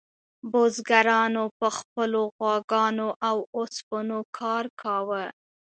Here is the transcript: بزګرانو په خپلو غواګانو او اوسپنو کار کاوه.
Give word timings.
بزګرانو 0.51 1.43
په 1.59 1.67
خپلو 1.77 2.21
غواګانو 2.37 3.07
او 3.27 3.37
اوسپنو 3.57 4.19
کار 4.37 4.65
کاوه. 4.81 5.23